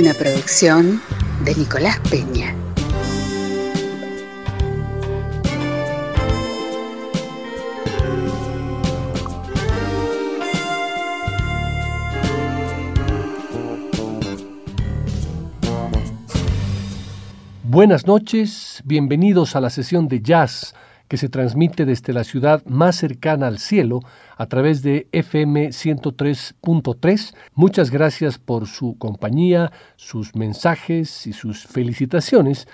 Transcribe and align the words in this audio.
Una 0.00 0.14
producción 0.14 1.02
de 1.44 1.54
Nicolás 1.56 2.00
Peña. 2.08 2.54
Buenas 17.62 18.06
noches, 18.06 18.80
bienvenidos 18.86 19.54
a 19.54 19.60
la 19.60 19.68
sesión 19.68 20.08
de 20.08 20.22
jazz 20.22 20.74
que 21.10 21.16
se 21.16 21.28
transmite 21.28 21.86
desde 21.86 22.12
la 22.12 22.22
ciudad 22.22 22.64
más 22.66 22.94
cercana 22.94 23.48
al 23.48 23.58
cielo 23.58 23.98
a 24.36 24.46
través 24.46 24.80
de 24.82 25.08
FM 25.10 25.70
103.3. 25.70 27.34
Muchas 27.54 27.90
gracias 27.90 28.38
por 28.38 28.68
su 28.68 28.96
compañía, 28.96 29.72
sus 29.96 30.36
mensajes 30.36 31.26
y 31.26 31.32
sus 31.32 31.66
felicitaciones. 31.66 32.68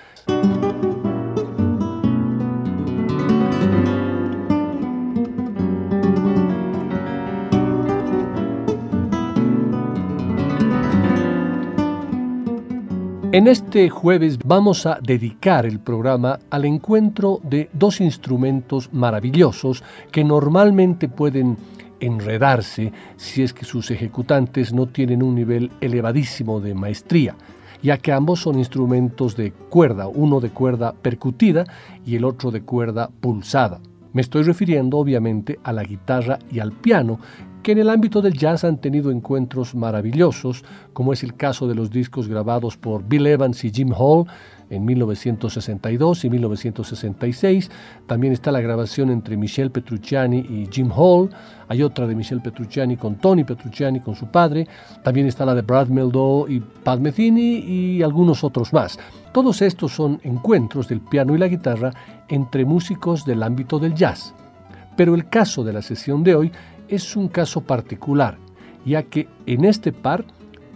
En 13.37 13.45
este 13.45 13.87
jueves 13.91 14.39
vamos 14.43 14.87
a 14.87 14.97
dedicar 14.99 15.67
el 15.67 15.79
programa 15.79 16.39
al 16.49 16.65
encuentro 16.65 17.39
de 17.43 17.69
dos 17.71 18.01
instrumentos 18.01 18.91
maravillosos 18.91 19.83
que 20.11 20.23
normalmente 20.23 21.07
pueden 21.07 21.55
enredarse 21.99 22.91
si 23.15 23.43
es 23.43 23.53
que 23.53 23.63
sus 23.63 23.91
ejecutantes 23.91 24.73
no 24.73 24.87
tienen 24.87 25.21
un 25.21 25.35
nivel 25.35 25.69
elevadísimo 25.81 26.59
de 26.59 26.73
maestría, 26.73 27.35
ya 27.83 27.99
que 27.99 28.11
ambos 28.11 28.41
son 28.41 28.57
instrumentos 28.57 29.37
de 29.37 29.51
cuerda, 29.51 30.07
uno 30.07 30.39
de 30.39 30.49
cuerda 30.49 30.93
percutida 30.93 31.63
y 32.07 32.15
el 32.15 32.25
otro 32.25 32.49
de 32.49 32.63
cuerda 32.63 33.11
pulsada. 33.21 33.79
Me 34.13 34.21
estoy 34.21 34.41
refiriendo 34.41 34.97
obviamente 34.97 35.59
a 35.63 35.73
la 35.73 35.83
guitarra 35.83 36.39
y 36.51 36.57
al 36.57 36.71
piano, 36.71 37.19
que 37.67 37.73
en 37.73 37.79
el 37.79 37.89
ámbito 37.89 38.21
del 38.21 38.37
jazz 38.37 38.63
han 38.63 38.77
tenido 38.77 39.11
encuentros 39.11 39.75
maravillosos, 39.75 40.63
como 40.93 41.11
es 41.11 41.21
el 41.21 41.35
caso 41.35 41.67
de 41.67 41.75
los 41.75 41.91
discos 41.91 42.29
grabados 42.29 42.77
por 42.77 43.05
Bill 43.05 43.27
Evans 43.27 43.61
y 43.65 43.71
Jim 43.71 43.91
Hall 43.91 44.25
en 44.69 44.85
1962 44.85 46.23
y 46.23 46.29
1966. 46.29 47.69
También 48.05 48.31
está 48.31 48.53
la 48.53 48.61
grabación 48.61 49.09
entre 49.09 49.35
Michel 49.35 49.69
Petrucciani 49.69 50.37
y 50.37 50.69
Jim 50.71 50.89
Hall. 50.95 51.29
Hay 51.67 51.83
otra 51.83 52.07
de 52.07 52.15
Michel 52.15 52.39
Petrucciani 52.39 52.95
con 52.95 53.15
Tony 53.15 53.43
Petrucciani, 53.43 53.99
con 53.99 54.15
su 54.15 54.27
padre. 54.27 54.65
También 55.03 55.27
está 55.27 55.45
la 55.45 55.53
de 55.53 55.61
Brad 55.61 55.89
Meldau 55.89 56.47
y 56.47 56.61
Pat 56.61 57.01
Metheny 57.01 57.65
y 57.67 58.01
algunos 58.01 58.45
otros 58.45 58.71
más. 58.71 58.97
Todos 59.33 59.61
estos 59.61 59.93
son 59.93 60.21
encuentros 60.23 60.87
del 60.87 61.01
piano 61.01 61.35
y 61.35 61.37
la 61.37 61.49
guitarra 61.49 61.91
entre 62.29 62.63
músicos 62.63 63.25
del 63.25 63.43
ámbito 63.43 63.77
del 63.77 63.93
jazz. 63.93 64.33
Pero 64.95 65.15
el 65.15 65.27
caso 65.27 65.65
de 65.65 65.73
la 65.73 65.81
sesión 65.81 66.23
de 66.23 66.33
hoy 66.33 66.51
es 66.87 67.15
un 67.15 67.27
caso 67.27 67.61
particular, 67.61 68.37
ya 68.85 69.03
que 69.03 69.27
en 69.45 69.65
este 69.65 69.91
par 69.91 70.25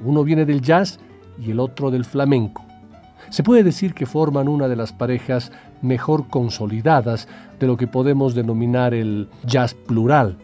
uno 0.04 0.24
viene 0.24 0.46
del 0.46 0.62
jazz 0.62 1.00
y 1.40 1.52
el 1.52 1.60
otro 1.60 1.92
del 1.92 2.06
flamenco. 2.06 2.64
Se 3.30 3.44
puede 3.44 3.64
decir 3.64 3.94
que 3.94 4.06
forman 4.06 4.48
una 4.48 4.68
de 4.68 4.76
las 4.76 4.92
parejas 4.92 5.52
mejor 5.82 6.28
consolidadas 6.28 7.28
de 7.60 7.68
lo 7.68 7.78
que 7.78 7.88
podemos 7.88 8.36
denominar 8.36 8.94
el 8.94 9.30
jazz 9.46 9.74
plural, 9.74 10.38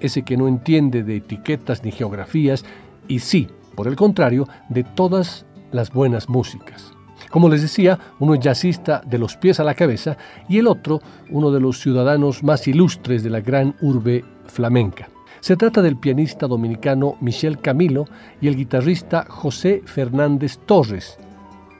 ese 0.00 0.22
que 0.22 0.36
no 0.36 0.46
entiende 0.46 1.02
de 1.02 1.16
etiquetas 1.16 1.82
ni 1.84 1.90
geografías 1.90 2.64
y 3.08 3.20
sí, 3.20 3.48
por 3.74 3.88
el 3.88 3.96
contrario, 3.96 4.46
de 4.68 4.84
todas 4.84 5.46
las 5.72 5.92
buenas 5.92 6.28
músicas. 6.28 6.97
Como 7.30 7.48
les 7.48 7.62
decía, 7.62 7.98
uno 8.18 8.34
es 8.34 8.40
jazzista 8.40 9.02
de 9.04 9.18
los 9.18 9.36
pies 9.36 9.60
a 9.60 9.64
la 9.64 9.74
cabeza 9.74 10.16
y 10.48 10.58
el 10.58 10.66
otro 10.66 11.00
uno 11.30 11.50
de 11.50 11.60
los 11.60 11.80
ciudadanos 11.80 12.42
más 12.42 12.66
ilustres 12.68 13.22
de 13.22 13.30
la 13.30 13.40
gran 13.40 13.74
urbe 13.80 14.24
flamenca. 14.46 15.08
Se 15.40 15.56
trata 15.56 15.82
del 15.82 15.96
pianista 15.96 16.46
dominicano 16.46 17.16
Michel 17.20 17.60
Camilo 17.60 18.06
y 18.40 18.48
el 18.48 18.56
guitarrista 18.56 19.26
José 19.28 19.82
Fernández 19.84 20.58
Torres, 20.66 21.18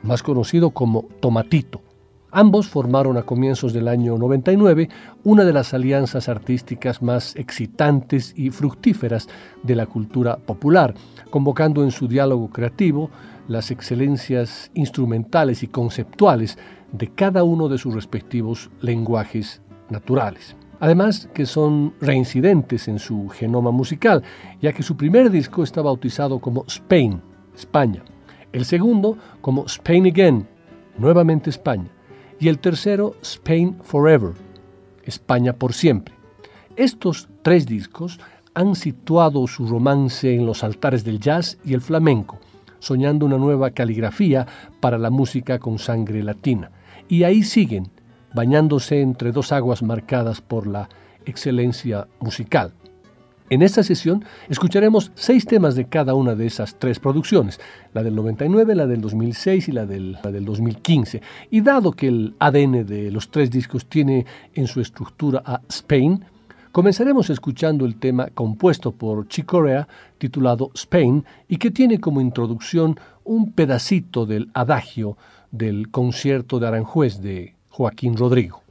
más 0.03 0.23
conocido 0.23 0.71
como 0.71 1.07
Tomatito. 1.21 1.81
Ambos 2.31 2.69
formaron 2.69 3.17
a 3.17 3.23
comienzos 3.23 3.73
del 3.73 3.89
año 3.89 4.19
99 4.19 4.91
una 5.25 5.45
de 5.45 5.53
las 5.53 5.73
alianzas 5.73 6.29
artísticas 6.29 7.01
más 7.01 7.35
excitantes 7.37 8.35
y 8.37 8.51
fructíferas 8.51 9.29
de 9.63 9.75
la 9.75 9.87
cultura 9.87 10.37
popular, 10.37 10.95
convocando 11.31 11.83
en 11.83 11.91
su 11.91 12.07
diálogo 12.07 12.51
creativo 12.51 13.11
las 13.49 13.71
excelencias 13.71 14.71
instrumentales 14.75 15.63
y 15.63 15.67
conceptuales 15.69 16.59
de 16.93 17.09
cada 17.09 17.43
uno 17.43 17.69
de 17.69 17.79
sus 17.79 17.95
respectivos 17.95 18.71
lenguajes 18.81 19.61
naturales. 19.91 20.55
Además 20.81 21.29
que 21.35 21.45
son 21.45 21.95
reincidentes 22.01 22.87
en 22.87 23.01
su 23.01 23.29
genoma 23.29 23.73
musical, 23.73 24.23
ya 24.61 24.73
que 24.73 24.85
su 24.85 24.97
primer 24.97 25.31
disco 25.31 25.65
está 25.65 25.83
bautizado 25.83 26.39
como 26.39 26.65
Spain, 26.69 27.21
España, 27.57 28.05
el 28.53 28.65
segundo 28.65 29.19
como 29.41 29.67
Spain 29.67 30.07
Again, 30.07 30.47
nuevamente 30.97 31.51
España, 31.51 31.91
y 32.39 32.49
el 32.49 32.61
tercero 32.61 33.17
Spain 33.23 33.77
Forever, 33.83 34.35
España 35.05 35.53
por 35.53 35.73
siempre. 35.73 36.15
Estos 36.77 37.29
tres 37.43 37.67
discos 37.67 38.21
han 38.55 38.77
situado 38.77 39.47
su 39.49 39.67
romance 39.67 40.33
en 40.33 40.47
los 40.47 40.63
altares 40.63 41.03
del 41.03 41.19
jazz 41.19 41.59
y 41.65 41.75
el 41.75 41.81
flamenco, 41.81 42.39
soñando 42.79 43.27
una 43.27 43.39
nueva 43.39 43.71
caligrafía 43.71 44.47
para 44.81 44.99
la 44.99 45.11
música 45.11 45.59
con 45.59 45.79
sangre 45.79 46.23
latina. 46.23 46.71
Y 47.09 47.25
ahí 47.25 47.43
siguen, 47.43 47.89
bañándose 48.35 49.01
entre 49.01 49.33
dos 49.33 49.53
aguas 49.53 49.83
marcadas 49.83 50.41
por 50.41 50.67
la 50.67 50.89
excelencia 51.25 52.07
musical. 52.21 52.73
En 53.51 53.63
esta 53.63 53.83
sesión 53.83 54.25
escucharemos 54.51 55.11
seis 55.15 55.47
temas 55.47 55.75
de 55.75 55.87
cada 55.87 56.13
una 56.13 56.35
de 56.35 56.47
esas 56.47 56.75
tres 56.79 57.01
producciones, 57.01 57.59
la 57.95 58.03
del 58.03 58.15
99, 58.15 58.75
la 58.75 58.87
del 58.87 59.01
2006 59.01 59.69
y 59.69 59.73
la 59.73 59.87
del, 59.87 60.19
la 60.23 60.31
del 60.31 60.45
2015. 60.45 61.23
Y 61.51 61.63
dado 61.63 61.93
que 61.93 62.09
el 62.09 62.35
ADN 62.39 62.85
de 62.85 63.11
los 63.11 63.31
tres 63.31 63.51
discos 63.51 63.87
tiene 63.87 64.27
en 64.55 64.67
su 64.67 64.83
estructura 64.83 65.43
a 65.47 65.63
Spain, 65.69 66.25
comenzaremos 66.73 67.31
escuchando 67.31 67.85
el 67.85 67.97
tema 67.97 68.29
compuesto 68.29 68.93
por 68.93 69.29
Chick 69.29 69.47
Corea 69.47 69.89
titulado 70.19 70.71
Spain 70.75 71.25
y 71.49 71.57
que 71.57 71.71
tiene 71.71 72.01
como 72.01 72.21
introducción 72.21 72.99
un 73.25 73.53
pedacito 73.53 74.27
del 74.27 74.51
adagio 74.55 75.17
del 75.51 75.91
concierto 75.91 76.59
de 76.59 76.69
Aranjuez 76.69 77.21
de 77.21 77.55
Joaquín 77.69 78.17
Rodrigo. 78.17 78.63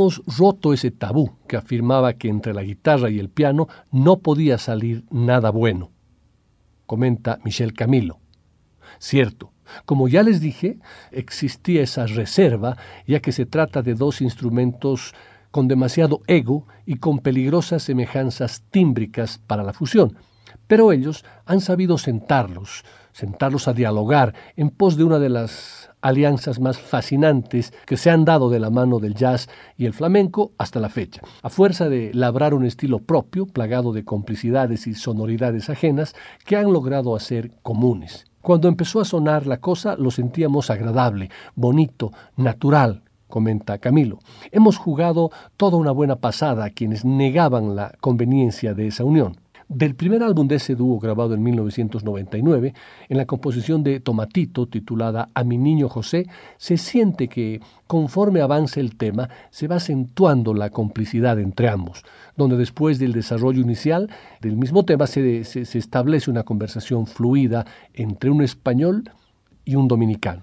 Hemos 0.00 0.22
roto 0.38 0.72
ese 0.72 0.90
tabú 0.90 1.36
que 1.46 1.58
afirmaba 1.58 2.14
que 2.14 2.28
entre 2.28 2.54
la 2.54 2.62
guitarra 2.62 3.10
y 3.10 3.18
el 3.18 3.28
piano 3.28 3.68
no 3.92 4.20
podía 4.20 4.56
salir 4.56 5.04
nada 5.10 5.50
bueno, 5.50 5.90
comenta 6.86 7.38
Michel 7.44 7.74
Camilo. 7.74 8.18
Cierto, 8.98 9.52
como 9.84 10.08
ya 10.08 10.22
les 10.22 10.40
dije, 10.40 10.78
existía 11.12 11.82
esa 11.82 12.06
reserva, 12.06 12.78
ya 13.06 13.20
que 13.20 13.30
se 13.30 13.44
trata 13.44 13.82
de 13.82 13.94
dos 13.94 14.22
instrumentos 14.22 15.14
con 15.50 15.68
demasiado 15.68 16.22
ego 16.26 16.66
y 16.86 16.96
con 16.96 17.18
peligrosas 17.18 17.82
semejanzas 17.82 18.62
tímbricas 18.70 19.36
para 19.36 19.62
la 19.62 19.74
fusión. 19.74 20.16
Pero 20.66 20.92
ellos 20.92 21.26
han 21.44 21.60
sabido 21.60 21.98
sentarlos, 21.98 22.84
sentarlos 23.12 23.68
a 23.68 23.74
dialogar 23.74 24.34
en 24.56 24.70
pos 24.70 24.96
de 24.96 25.04
una 25.04 25.18
de 25.18 25.28
las 25.28 25.79
alianzas 26.02 26.60
más 26.60 26.78
fascinantes 26.78 27.72
que 27.86 27.96
se 27.96 28.10
han 28.10 28.24
dado 28.24 28.50
de 28.50 28.60
la 28.60 28.70
mano 28.70 28.98
del 28.98 29.14
jazz 29.14 29.48
y 29.76 29.86
el 29.86 29.92
flamenco 29.92 30.52
hasta 30.58 30.80
la 30.80 30.88
fecha. 30.88 31.22
A 31.42 31.50
fuerza 31.50 31.88
de 31.88 32.10
labrar 32.14 32.54
un 32.54 32.64
estilo 32.64 33.00
propio, 33.00 33.46
plagado 33.46 33.92
de 33.92 34.04
complicidades 34.04 34.86
y 34.86 34.94
sonoridades 34.94 35.70
ajenas, 35.70 36.14
que 36.44 36.56
han 36.56 36.72
logrado 36.72 37.14
hacer 37.16 37.52
comunes. 37.62 38.26
Cuando 38.42 38.68
empezó 38.68 39.00
a 39.00 39.04
sonar 39.04 39.46
la 39.46 39.60
cosa 39.60 39.96
lo 39.96 40.10
sentíamos 40.10 40.70
agradable, 40.70 41.30
bonito, 41.54 42.10
natural, 42.36 43.02
comenta 43.28 43.78
Camilo. 43.78 44.18
Hemos 44.50 44.76
jugado 44.76 45.30
toda 45.56 45.78
una 45.78 45.92
buena 45.92 46.16
pasada 46.16 46.64
a 46.64 46.70
quienes 46.70 47.04
negaban 47.04 47.76
la 47.76 47.92
conveniencia 48.00 48.74
de 48.74 48.88
esa 48.88 49.04
unión. 49.04 49.39
Del 49.72 49.94
primer 49.94 50.24
álbum 50.24 50.48
de 50.48 50.56
ese 50.56 50.74
dúo 50.74 50.98
grabado 50.98 51.32
en 51.32 51.44
1999, 51.44 52.74
en 53.08 53.16
la 53.16 53.24
composición 53.24 53.84
de 53.84 54.00
Tomatito 54.00 54.66
titulada 54.66 55.28
A 55.32 55.44
mi 55.44 55.58
niño 55.58 55.88
José, 55.88 56.26
se 56.58 56.76
siente 56.76 57.28
que 57.28 57.60
conforme 57.86 58.40
avanza 58.40 58.80
el 58.80 58.96
tema 58.96 59.28
se 59.50 59.68
va 59.68 59.76
acentuando 59.76 60.54
la 60.54 60.70
complicidad 60.70 61.38
entre 61.38 61.68
ambos, 61.68 62.02
donde 62.36 62.56
después 62.56 62.98
del 62.98 63.12
desarrollo 63.12 63.60
inicial 63.60 64.10
del 64.40 64.56
mismo 64.56 64.84
tema 64.84 65.06
se, 65.06 65.44
se 65.44 65.78
establece 65.78 66.32
una 66.32 66.42
conversación 66.42 67.06
fluida 67.06 67.64
entre 67.94 68.30
un 68.30 68.42
español 68.42 69.08
y 69.64 69.76
un 69.76 69.86
dominicano. 69.86 70.42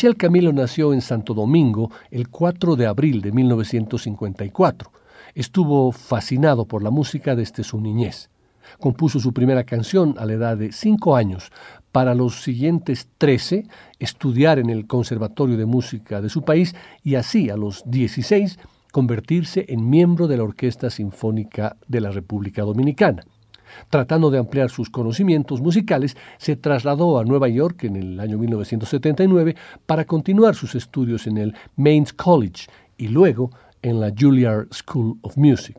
Michel 0.00 0.16
Camilo 0.16 0.50
nació 0.50 0.94
en 0.94 1.02
Santo 1.02 1.34
Domingo 1.34 1.90
el 2.10 2.30
4 2.30 2.74
de 2.74 2.86
abril 2.86 3.20
de 3.20 3.32
1954. 3.32 4.90
Estuvo 5.34 5.92
fascinado 5.92 6.64
por 6.64 6.82
la 6.82 6.88
música 6.88 7.36
desde 7.36 7.62
su 7.64 7.78
niñez. 7.82 8.30
Compuso 8.78 9.20
su 9.20 9.34
primera 9.34 9.64
canción 9.64 10.14
a 10.16 10.24
la 10.24 10.32
edad 10.32 10.56
de 10.56 10.72
5 10.72 11.16
años. 11.16 11.52
Para 11.92 12.14
los 12.14 12.42
siguientes 12.42 13.08
13, 13.18 13.66
estudiar 13.98 14.58
en 14.58 14.70
el 14.70 14.86
Conservatorio 14.86 15.58
de 15.58 15.66
Música 15.66 16.22
de 16.22 16.30
su 16.30 16.46
país 16.46 16.74
y 17.04 17.16
así 17.16 17.50
a 17.50 17.58
los 17.58 17.82
16 17.84 18.58
convertirse 18.92 19.66
en 19.68 19.90
miembro 19.90 20.28
de 20.28 20.38
la 20.38 20.44
Orquesta 20.44 20.88
Sinfónica 20.88 21.76
de 21.88 22.00
la 22.00 22.10
República 22.10 22.62
Dominicana. 22.62 23.22
Tratando 23.88 24.30
de 24.30 24.38
ampliar 24.38 24.70
sus 24.70 24.90
conocimientos 24.90 25.60
musicales, 25.60 26.16
se 26.38 26.56
trasladó 26.56 27.18
a 27.18 27.24
Nueva 27.24 27.48
York 27.48 27.84
en 27.84 27.96
el 27.96 28.20
año 28.20 28.38
1979 28.38 29.56
para 29.86 30.04
continuar 30.04 30.54
sus 30.54 30.74
estudios 30.74 31.26
en 31.26 31.38
el 31.38 31.54
Mains 31.76 32.12
College 32.12 32.66
y 32.96 33.08
luego 33.08 33.50
en 33.82 34.00
la 34.00 34.12
Juilliard 34.16 34.68
School 34.72 35.18
of 35.22 35.36
Music. 35.36 35.78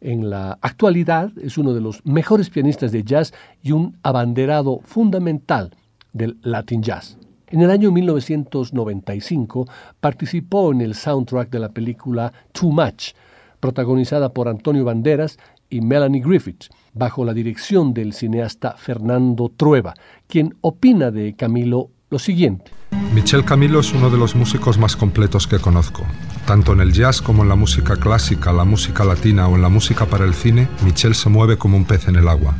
En 0.00 0.30
la 0.30 0.58
actualidad 0.60 1.30
es 1.40 1.56
uno 1.58 1.72
de 1.72 1.80
los 1.80 2.04
mejores 2.04 2.50
pianistas 2.50 2.90
de 2.90 3.04
jazz 3.04 3.32
y 3.62 3.72
un 3.72 3.96
abanderado 4.02 4.80
fundamental 4.84 5.70
del 6.12 6.38
Latin 6.42 6.82
Jazz. 6.82 7.16
En 7.48 7.60
el 7.60 7.70
año 7.70 7.92
1995 7.92 9.66
participó 10.00 10.72
en 10.72 10.80
el 10.80 10.94
soundtrack 10.94 11.50
de 11.50 11.58
la 11.58 11.68
película 11.68 12.32
Too 12.52 12.72
Much, 12.72 13.12
protagonizada 13.60 14.32
por 14.32 14.48
Antonio 14.48 14.84
Banderas 14.84 15.38
y 15.72 15.80
Melanie 15.80 16.20
Griffith, 16.20 16.66
bajo 16.92 17.24
la 17.24 17.32
dirección 17.32 17.94
del 17.94 18.12
cineasta 18.12 18.76
Fernando 18.76 19.50
Trueba, 19.56 19.94
quien 20.28 20.54
opina 20.60 21.10
de 21.10 21.34
Camilo 21.34 21.90
lo 22.10 22.18
siguiente. 22.18 22.70
Michel 23.14 23.44
Camilo 23.44 23.80
es 23.80 23.92
uno 23.94 24.10
de 24.10 24.18
los 24.18 24.36
músicos 24.36 24.76
más 24.76 24.96
completos 24.96 25.46
que 25.46 25.58
conozco. 25.58 26.04
Tanto 26.46 26.74
en 26.74 26.80
el 26.80 26.92
jazz 26.92 27.22
como 27.22 27.42
en 27.42 27.48
la 27.48 27.56
música 27.56 27.96
clásica, 27.96 28.52
la 28.52 28.64
música 28.64 29.02
latina 29.04 29.48
o 29.48 29.56
en 29.56 29.62
la 29.62 29.70
música 29.70 30.04
para 30.04 30.26
el 30.26 30.34
cine, 30.34 30.68
Michel 30.84 31.14
se 31.14 31.30
mueve 31.30 31.56
como 31.56 31.78
un 31.78 31.86
pez 31.86 32.06
en 32.08 32.16
el 32.16 32.28
agua. 32.28 32.54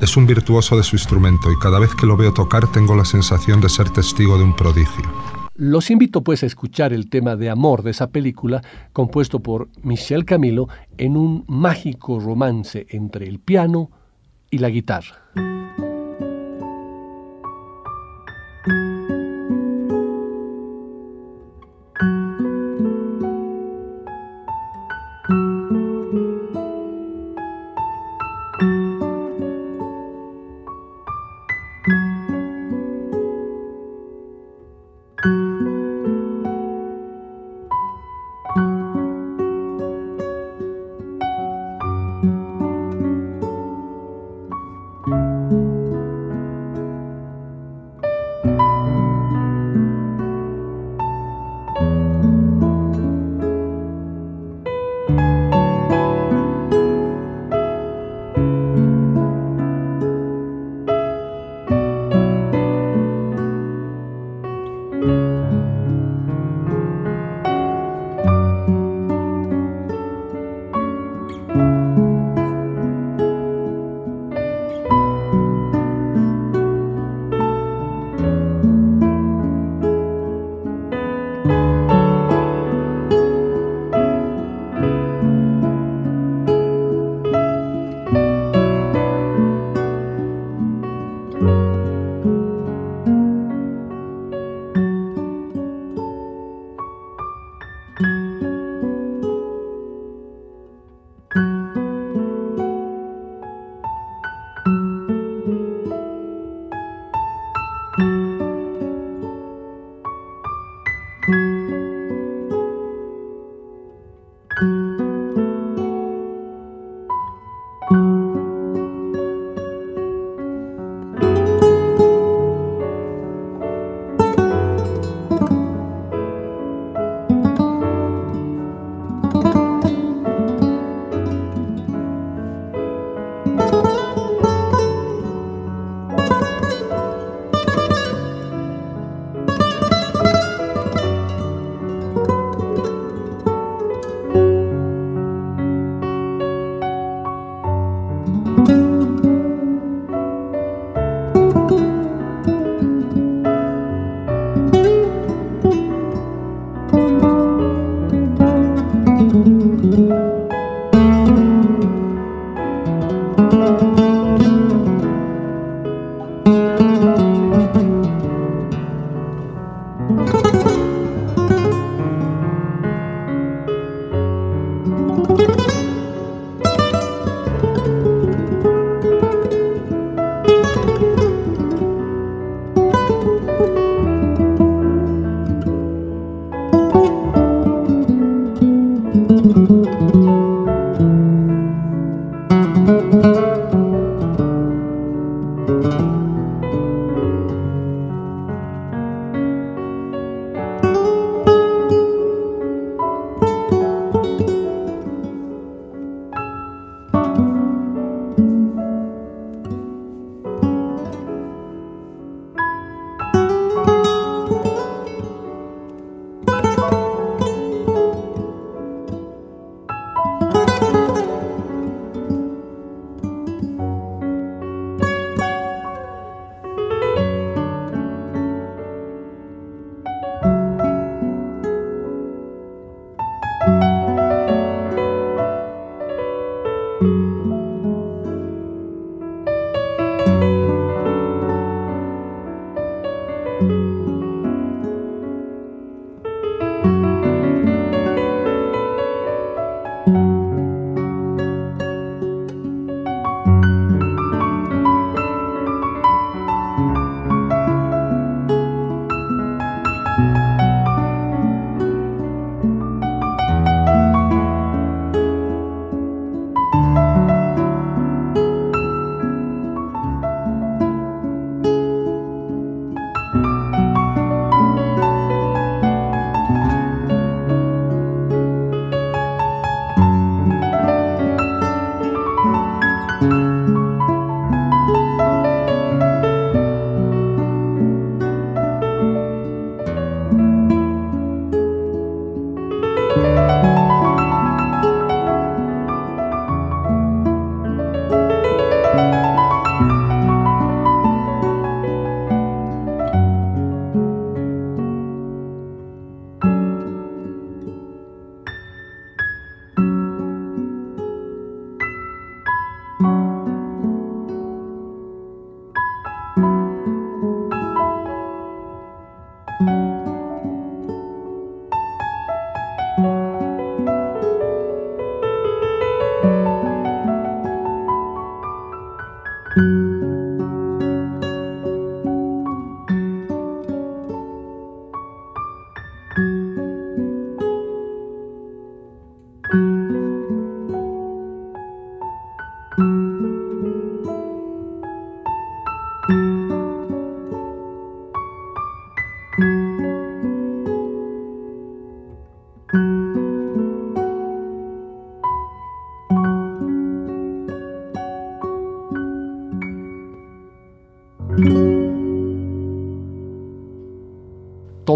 Es 0.00 0.16
un 0.16 0.26
virtuoso 0.26 0.76
de 0.76 0.82
su 0.82 0.96
instrumento 0.96 1.52
y 1.52 1.58
cada 1.60 1.78
vez 1.78 1.94
que 1.94 2.06
lo 2.06 2.16
veo 2.16 2.34
tocar 2.34 2.66
tengo 2.72 2.96
la 2.96 3.04
sensación 3.04 3.60
de 3.60 3.68
ser 3.68 3.88
testigo 3.90 4.36
de 4.36 4.42
un 4.42 4.56
prodigio. 4.56 5.41
Los 5.62 5.92
invito 5.92 6.24
pues 6.24 6.42
a 6.42 6.46
escuchar 6.46 6.92
el 6.92 7.08
tema 7.08 7.36
de 7.36 7.48
amor 7.48 7.84
de 7.84 7.92
esa 7.92 8.08
película, 8.08 8.62
compuesto 8.92 9.38
por 9.38 9.68
Michel 9.84 10.24
Camilo, 10.24 10.66
en 10.98 11.16
un 11.16 11.44
mágico 11.46 12.18
romance 12.18 12.84
entre 12.90 13.28
el 13.28 13.38
piano 13.38 13.88
y 14.50 14.58
la 14.58 14.70
guitarra. 14.70 15.22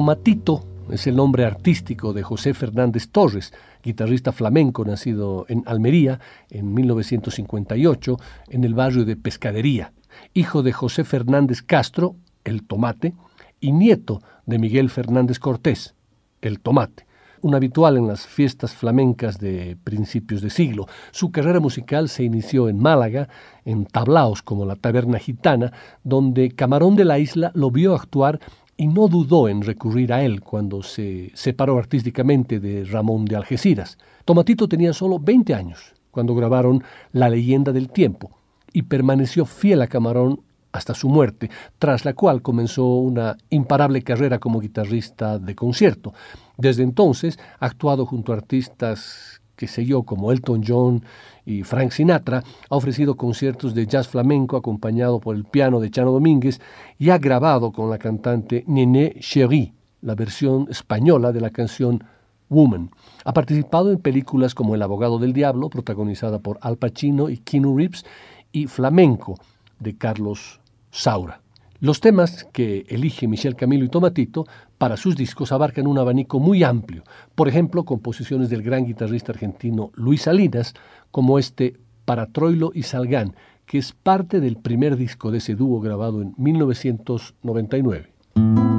Tomatito 0.07 0.63
es 0.89 1.09
el 1.09 1.17
nombre 1.17 1.45
artístico 1.45 2.13
de 2.13 2.23
José 2.23 2.55
Fernández 2.55 3.09
Torres, 3.09 3.53
guitarrista 3.83 4.31
flamenco 4.31 4.85
nacido 4.85 5.47
en 5.49 5.65
Almería 5.67 6.21
en 6.49 6.73
1958 6.75 8.17
en 8.51 8.63
el 8.63 8.75
barrio 8.75 9.05
de 9.05 9.17
Pescadería, 9.17 9.93
hijo 10.33 10.63
de 10.63 10.71
José 10.71 11.03
Fernández 11.03 11.61
Castro, 11.61 12.15
el 12.45 12.63
tomate, 12.63 13.15
y 13.59 13.73
nieto 13.73 14.23
de 14.45 14.61
Miguel 14.61 14.91
Fernández 14.91 15.41
Cortés, 15.41 15.97
el 16.41 16.61
tomate 16.61 17.05
un 17.43 17.55
habitual 17.55 17.97
en 17.97 18.09
las 18.09 18.27
fiestas 18.27 18.75
flamencas 18.75 19.39
de 19.39 19.77
principios 19.85 20.41
de 20.41 20.51
siglo. 20.51 20.87
Su 21.13 21.31
carrera 21.31 21.61
musical 21.61 22.09
se 22.09 22.25
inició 22.25 22.69
en 22.69 22.79
Málaga, 22.79 23.29
en 23.65 23.87
tablaos 23.87 24.43
como 24.43 24.65
la 24.65 24.75
Taberna 24.75 25.19
Gitana, 25.19 25.73
donde 26.03 26.51
Camarón 26.51 26.97
de 26.97 27.05
la 27.05 27.19
Isla 27.21 27.53
lo 27.55 27.71
vio 27.71 27.95
actuar 27.95 28.41
y 28.77 28.87
no 28.89 29.09
dudó 29.09 29.49
en 29.49 29.63
recurrir 29.63 30.13
a 30.13 30.23
él 30.23 30.43
cuando 30.43 30.83
se 30.83 31.31
separó 31.35 31.79
artísticamente 31.79 32.61
de 32.61 32.85
Ramón 32.85 33.25
de 33.25 33.37
Algeciras. 33.37 33.99
Tomatito 34.25 34.69
tenía 34.69 34.93
solo 34.93 35.19
20 35.19 35.55
años 35.55 35.95
cuando 36.11 36.35
grabaron 36.35 36.83
La 37.13 37.29
leyenda 37.29 37.73
del 37.73 37.91
tiempo 37.91 38.31
y 38.73 38.83
permaneció 38.83 39.47
fiel 39.47 39.83
a 39.83 39.87
Camarón 39.87 40.41
hasta 40.73 40.95
su 40.95 41.09
muerte, 41.09 41.51
tras 41.79 42.05
la 42.05 42.13
cual 42.13 42.43
comenzó 42.43 42.85
una 42.87 43.37
imparable 43.49 44.03
carrera 44.03 44.39
como 44.39 44.61
guitarrista 44.61 45.39
de 45.39 45.55
concierto. 45.55 46.13
Desde 46.59 46.83
entonces 46.83 47.39
ha 47.59 47.67
actuado 47.67 48.05
junto 48.05 48.33
a 48.33 48.37
artistas 48.37 49.41
que 49.57 49.67
sé 49.67 49.85
yo, 49.85 50.03
como 50.03 50.33
Elton 50.33 50.63
John 50.67 51.03
y 51.45 51.63
Frank 51.63 51.91
Sinatra, 51.91 52.45
ha 52.69 52.77
ofrecido 52.77 53.17
conciertos 53.17 53.75
de 53.75 53.87
jazz 53.87 54.09
flamenco 54.09 54.57
acompañado 54.57 55.19
por 55.21 55.35
el 55.35 55.45
piano 55.45 55.81
de 55.81 55.91
Chano 55.91 56.13
Domínguez 56.13 56.61
y 56.99 57.11
ha 57.11 57.19
grabado 57.19 57.73
con 57.73 57.91
la 57.91 57.99
cantante 57.99 58.65
Néné 58.67 59.17
Chéri 59.21 59.73
la 60.03 60.15
versión 60.15 60.69
española 60.71 61.33
de 61.33 61.41
la 61.41 61.51
canción 61.51 62.05
Woman. 62.49 62.91
Ha 63.25 63.33
participado 63.33 63.91
en 63.91 63.99
películas 63.99 64.55
como 64.55 64.75
El 64.75 64.83
abogado 64.83 65.19
del 65.19 65.33
diablo, 65.33 65.69
protagonizada 65.69 66.39
por 66.39 66.59
Al 66.61 66.77
Pacino 66.77 67.29
y 67.29 67.39
Keanu 67.39 67.77
Reeves, 67.77 68.05
y 68.53 68.69
Flamenco, 68.69 69.39
de 69.81 69.97
Carlos 69.97 70.61
Saura. 70.91 71.41
Los 71.81 72.01
temas 72.01 72.45
que 72.53 72.87
elige 72.89 73.29
Michel 73.29 73.57
Camilo 73.57 73.85
y 73.85 73.89
Tomatito 73.89 74.47
para 74.79 74.97
sus 74.97 75.17
discos 75.17 75.53
abarcan 75.53 75.87
un 75.87 75.99
abanico 75.99 76.39
muy 76.39 76.63
amplio, 76.63 77.03
por 77.35 77.49
ejemplo, 77.49 77.85
composiciones 77.85 78.51
del 78.51 78.63
gran 78.63 78.85
guitarrista 78.85 79.33
argentino 79.33 79.91
Luis 79.95 80.23
Salinas, 80.23 80.75
como 81.11 81.39
este 81.39 81.77
Para 82.05 82.27
Troilo 82.27 82.71
y 82.75 82.83
Salgán, 82.83 83.35
que 83.65 83.79
es 83.79 83.93
parte 83.93 84.41
del 84.41 84.57
primer 84.57 84.97
disco 84.97 85.31
de 85.31 85.39
ese 85.39 85.55
dúo 85.55 85.81
grabado 85.81 86.23
en 86.23 86.35
1999. 86.37 88.76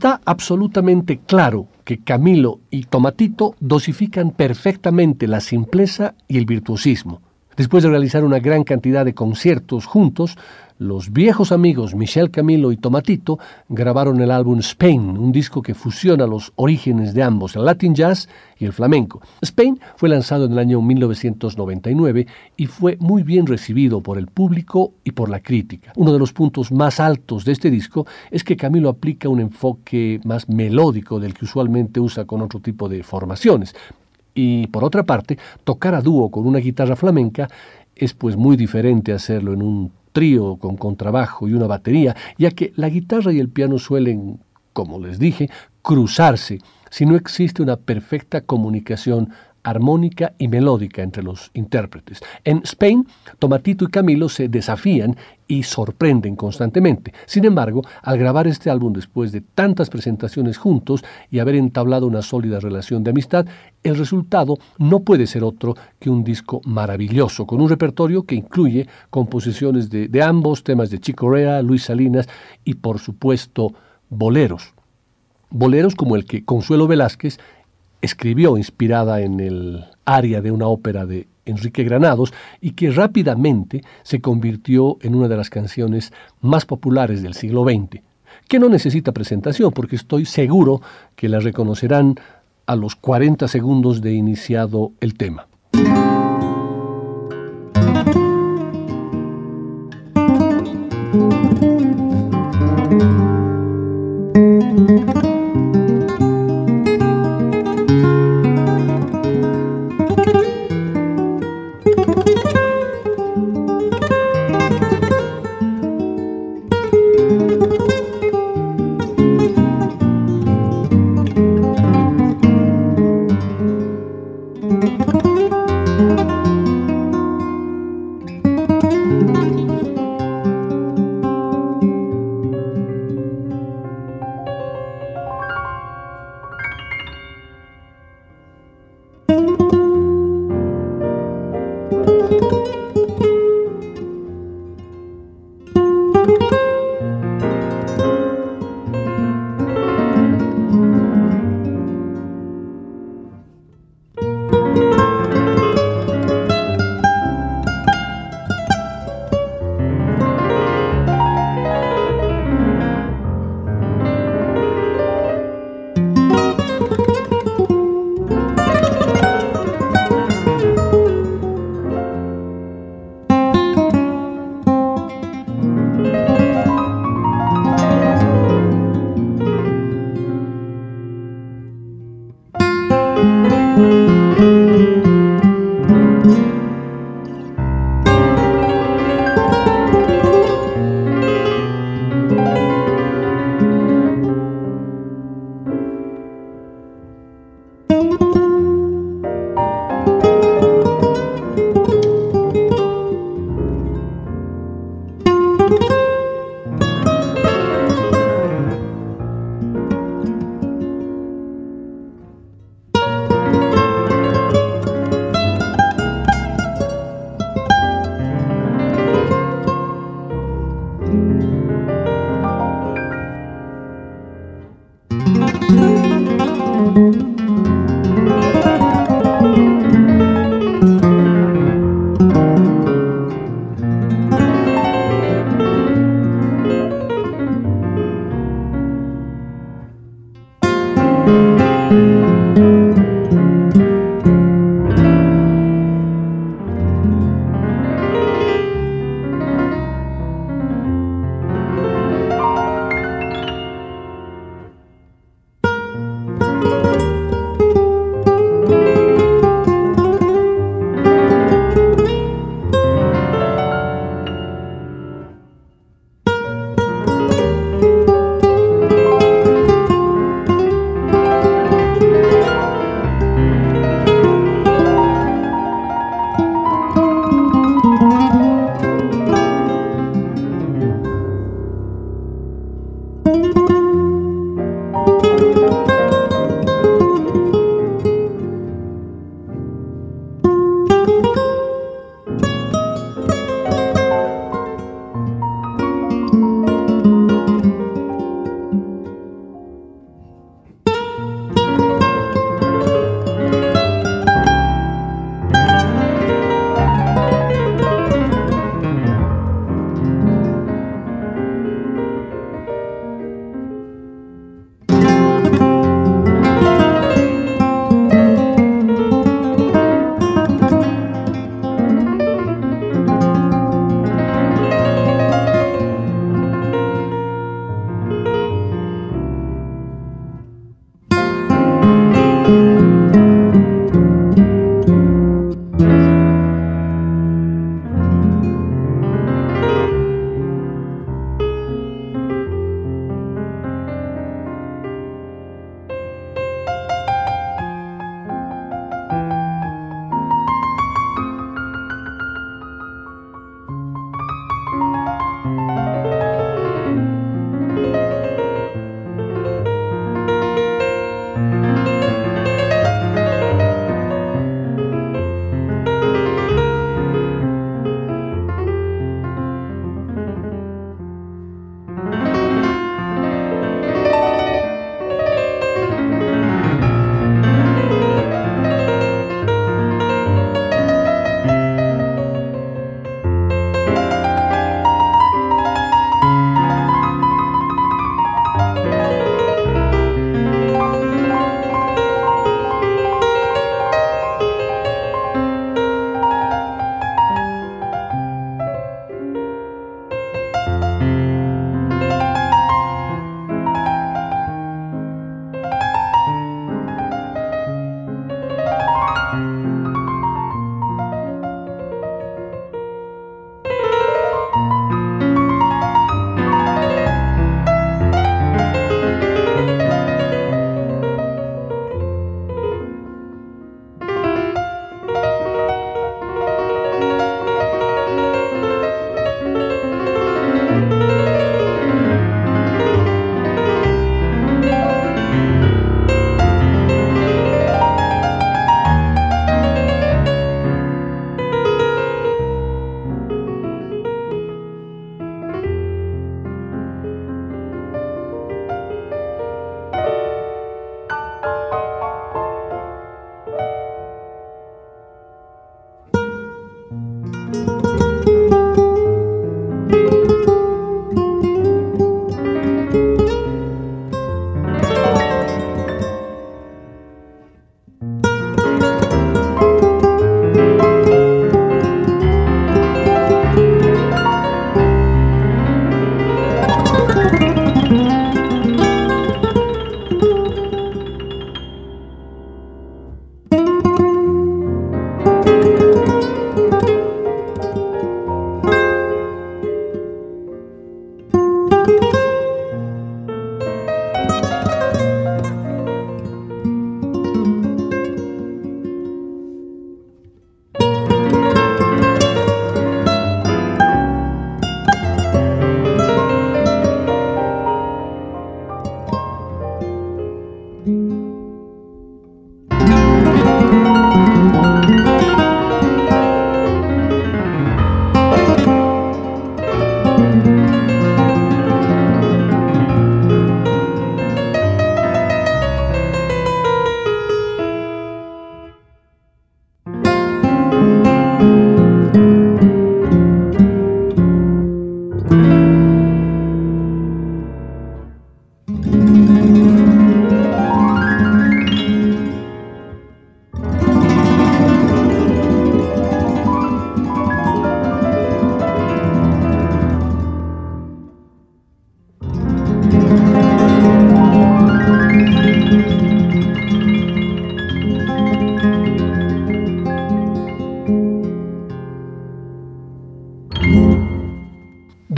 Está 0.00 0.18
absolutamente 0.24 1.20
claro 1.26 1.68
que 1.84 1.98
Camilo 1.98 2.60
y 2.70 2.84
Tomatito 2.84 3.54
dosifican 3.60 4.30
perfectamente 4.30 5.26
la 5.28 5.42
simpleza 5.42 6.14
y 6.26 6.38
el 6.38 6.46
virtuosismo. 6.46 7.20
Después 7.60 7.82
de 7.82 7.90
realizar 7.90 8.24
una 8.24 8.38
gran 8.38 8.64
cantidad 8.64 9.04
de 9.04 9.12
conciertos 9.12 9.84
juntos, 9.84 10.38
los 10.78 11.12
viejos 11.12 11.52
amigos 11.52 11.94
Michel 11.94 12.30
Camilo 12.30 12.72
y 12.72 12.78
Tomatito 12.78 13.38
grabaron 13.68 14.18
el 14.22 14.30
álbum 14.30 14.60
Spain, 14.60 15.18
un 15.18 15.30
disco 15.30 15.60
que 15.60 15.74
fusiona 15.74 16.26
los 16.26 16.54
orígenes 16.56 17.12
de 17.12 17.22
ambos, 17.22 17.56
el 17.56 17.66
Latin 17.66 17.94
Jazz 17.94 18.30
y 18.58 18.64
el 18.64 18.72
flamenco. 18.72 19.20
Spain 19.42 19.78
fue 19.96 20.08
lanzado 20.08 20.46
en 20.46 20.52
el 20.52 20.58
año 20.58 20.80
1999 20.80 22.26
y 22.56 22.64
fue 22.64 22.96
muy 22.98 23.24
bien 23.24 23.46
recibido 23.46 24.00
por 24.00 24.16
el 24.16 24.28
público 24.28 24.94
y 25.04 25.10
por 25.10 25.28
la 25.28 25.40
crítica. 25.40 25.92
Uno 25.96 26.14
de 26.14 26.18
los 26.18 26.32
puntos 26.32 26.72
más 26.72 26.98
altos 26.98 27.44
de 27.44 27.52
este 27.52 27.70
disco 27.70 28.06
es 28.30 28.42
que 28.42 28.56
Camilo 28.56 28.88
aplica 28.88 29.28
un 29.28 29.40
enfoque 29.40 30.18
más 30.24 30.48
melódico 30.48 31.20
del 31.20 31.34
que 31.34 31.44
usualmente 31.44 32.00
usa 32.00 32.24
con 32.24 32.40
otro 32.40 32.60
tipo 32.60 32.88
de 32.88 33.02
formaciones. 33.02 33.74
Y 34.34 34.66
por 34.68 34.84
otra 34.84 35.04
parte, 35.04 35.38
tocar 35.64 35.94
a 35.94 36.00
dúo 36.00 36.30
con 36.30 36.46
una 36.46 36.58
guitarra 36.58 36.96
flamenca 36.96 37.48
es 37.96 38.14
pues 38.14 38.36
muy 38.36 38.56
diferente 38.56 39.12
hacerlo 39.12 39.52
en 39.52 39.62
un 39.62 39.92
trío 40.12 40.56
con 40.56 40.76
contrabajo 40.76 41.48
y 41.48 41.54
una 41.54 41.66
batería, 41.66 42.16
ya 42.38 42.50
que 42.50 42.72
la 42.76 42.88
guitarra 42.88 43.32
y 43.32 43.38
el 43.38 43.48
piano 43.48 43.78
suelen, 43.78 44.40
como 44.72 44.98
les 44.98 45.18
dije, 45.18 45.50
cruzarse. 45.82 46.58
Si 46.90 47.06
no 47.06 47.16
existe 47.16 47.62
una 47.62 47.76
perfecta 47.76 48.40
comunicación 48.40 49.30
armónica 49.62 50.34
y 50.38 50.48
melódica 50.48 51.02
entre 51.02 51.22
los 51.22 51.50
intérpretes. 51.54 52.20
En 52.44 52.62
Spain, 52.64 53.06
Tomatito 53.38 53.84
y 53.84 53.88
Camilo 53.88 54.28
se 54.28 54.48
desafían 54.48 55.16
y 55.50 55.64
sorprenden 55.64 56.36
constantemente. 56.36 57.12
Sin 57.26 57.44
embargo, 57.44 57.82
al 58.02 58.18
grabar 58.18 58.46
este 58.46 58.70
álbum 58.70 58.92
después 58.92 59.32
de 59.32 59.40
tantas 59.40 59.90
presentaciones 59.90 60.56
juntos 60.56 61.02
y 61.28 61.40
haber 61.40 61.56
entablado 61.56 62.06
una 62.06 62.22
sólida 62.22 62.60
relación 62.60 63.02
de 63.02 63.10
amistad, 63.10 63.46
el 63.82 63.96
resultado 63.96 64.58
no 64.78 65.00
puede 65.00 65.26
ser 65.26 65.42
otro 65.42 65.74
que 65.98 66.08
un 66.08 66.22
disco 66.22 66.60
maravilloso, 66.64 67.46
con 67.46 67.60
un 67.60 67.68
repertorio 67.68 68.22
que 68.22 68.36
incluye 68.36 68.86
composiciones 69.10 69.90
de, 69.90 70.22
ambos, 70.22 70.62
temas 70.62 70.90
de 70.90 71.00
Chico 71.00 71.28
Rea, 71.28 71.62
Luis 71.62 71.84
Salinas 71.84 72.28
y 72.64 72.74
por 72.74 73.00
supuesto 73.00 73.72
boleros. 74.08 74.74
Boleros 75.50 75.96
como 75.96 76.14
el 76.14 76.26
que 76.26 76.44
Consuelo 76.44 76.86
Velázquez 76.86 77.38
escribió 78.00 78.56
inspirada 78.56 79.20
en 79.20 79.40
el 79.40 79.84
aria 80.04 80.40
de 80.40 80.50
una 80.50 80.66
ópera 80.66 81.06
de 81.06 81.28
Enrique 81.44 81.84
Granados 81.84 82.32
y 82.60 82.72
que 82.72 82.90
rápidamente 82.90 83.82
se 84.02 84.20
convirtió 84.20 84.98
en 85.02 85.14
una 85.14 85.28
de 85.28 85.36
las 85.36 85.50
canciones 85.50 86.12
más 86.40 86.64
populares 86.64 87.22
del 87.22 87.34
siglo 87.34 87.64
XX, 87.64 88.02
que 88.48 88.58
no 88.58 88.68
necesita 88.68 89.12
presentación 89.12 89.72
porque 89.72 89.96
estoy 89.96 90.24
seguro 90.24 90.80
que 91.16 91.28
la 91.28 91.40
reconocerán 91.40 92.16
a 92.66 92.76
los 92.76 92.94
40 92.96 93.48
segundos 93.48 94.00
de 94.00 94.12
iniciado 94.12 94.92
el 95.00 95.14
tema. 95.14 95.46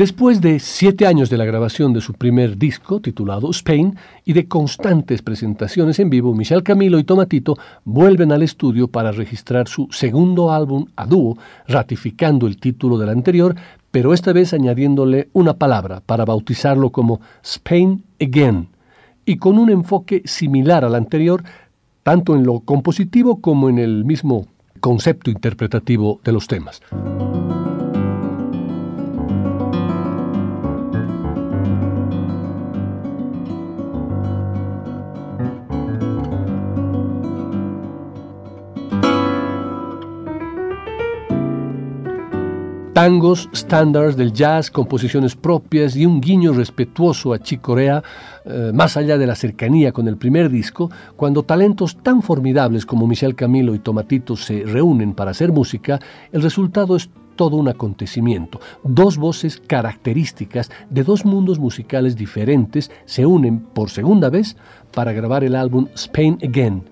Después 0.02 0.40
de 0.40 0.58
siete 0.58 1.06
años 1.06 1.30
de 1.30 1.36
la 1.36 1.44
grabación 1.44 1.92
de 1.92 2.00
su 2.00 2.14
primer 2.14 2.58
disco, 2.58 2.98
titulado 2.98 3.48
Spain, 3.52 3.96
y 4.24 4.32
de 4.32 4.48
constantes 4.48 5.22
presentaciones 5.22 6.00
en 6.00 6.10
vivo, 6.10 6.34
Michel 6.34 6.64
Camilo 6.64 6.98
y 6.98 7.04
Tomatito 7.04 7.56
vuelven 7.84 8.32
al 8.32 8.42
estudio 8.42 8.88
para 8.88 9.12
registrar 9.12 9.68
su 9.68 9.86
segundo 9.92 10.50
álbum 10.50 10.86
a 10.96 11.06
dúo, 11.06 11.38
ratificando 11.68 12.48
el 12.48 12.56
título 12.56 12.98
del 12.98 13.10
anterior, 13.10 13.54
pero 13.92 14.12
esta 14.12 14.32
vez 14.32 14.52
añadiéndole 14.52 15.28
una 15.34 15.54
palabra 15.54 16.00
para 16.04 16.24
bautizarlo 16.24 16.90
como 16.90 17.20
Spain 17.44 18.02
Again, 18.20 18.70
y 19.24 19.36
con 19.36 19.56
un 19.56 19.70
enfoque 19.70 20.22
similar 20.24 20.84
al 20.84 20.96
anterior, 20.96 21.44
tanto 22.02 22.34
en 22.34 22.42
lo 22.42 22.58
compositivo 22.58 23.40
como 23.40 23.68
en 23.68 23.78
el 23.78 24.04
mismo 24.04 24.48
concepto 24.80 25.30
interpretativo 25.30 26.20
de 26.24 26.32
los 26.32 26.48
temas. 26.48 26.82
Tangos, 43.02 43.48
estándares 43.52 44.16
del 44.16 44.32
jazz, 44.32 44.70
composiciones 44.70 45.34
propias 45.34 45.96
y 45.96 46.06
un 46.06 46.20
guiño 46.20 46.52
respetuoso 46.52 47.32
a 47.32 47.40
Chick 47.40 47.60
Corea, 47.60 48.00
eh, 48.44 48.70
más 48.72 48.96
allá 48.96 49.18
de 49.18 49.26
la 49.26 49.34
cercanía 49.34 49.90
con 49.90 50.06
el 50.06 50.16
primer 50.16 50.48
disco, 50.48 50.88
cuando 51.16 51.42
talentos 51.42 51.96
tan 51.96 52.22
formidables 52.22 52.86
como 52.86 53.08
Michel 53.08 53.34
Camilo 53.34 53.74
y 53.74 53.80
Tomatito 53.80 54.36
se 54.36 54.62
reúnen 54.62 55.14
para 55.14 55.32
hacer 55.32 55.50
música, 55.50 55.98
el 56.30 56.42
resultado 56.42 56.94
es 56.94 57.10
todo 57.34 57.56
un 57.56 57.66
acontecimiento. 57.66 58.60
Dos 58.84 59.16
voces 59.16 59.60
características 59.66 60.70
de 60.88 61.02
dos 61.02 61.24
mundos 61.24 61.58
musicales 61.58 62.14
diferentes 62.14 62.92
se 63.04 63.26
unen 63.26 63.58
por 63.58 63.90
segunda 63.90 64.30
vez 64.30 64.56
para 64.94 65.10
grabar 65.10 65.42
el 65.42 65.56
álbum 65.56 65.88
Spain 65.96 66.38
Again, 66.40 66.84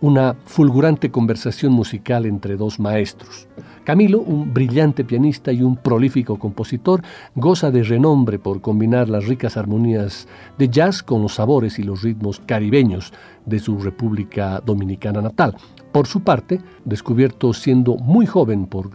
una 0.00 0.36
fulgurante 0.44 1.10
conversación 1.10 1.72
musical 1.72 2.26
entre 2.26 2.56
dos 2.56 2.78
maestros. 2.78 3.48
Camilo, 3.84 4.20
un 4.20 4.52
brillante 4.52 5.04
pianista 5.04 5.50
y 5.50 5.62
un 5.62 5.76
prolífico 5.76 6.38
compositor, 6.38 7.02
goza 7.34 7.70
de 7.70 7.82
renombre 7.82 8.38
por 8.38 8.60
combinar 8.60 9.08
las 9.08 9.26
ricas 9.26 9.56
armonías 9.56 10.28
de 10.58 10.68
jazz 10.68 11.02
con 11.02 11.22
los 11.22 11.34
sabores 11.34 11.78
y 11.78 11.82
los 11.82 12.02
ritmos 12.02 12.40
caribeños 12.44 13.12
de 13.46 13.58
su 13.58 13.78
República 13.78 14.62
Dominicana 14.64 15.20
natal. 15.20 15.56
Por 15.90 16.06
su 16.06 16.20
parte, 16.20 16.60
descubierto 16.84 17.52
siendo 17.52 17.96
muy 17.96 18.26
joven 18.26 18.66
por 18.66 18.90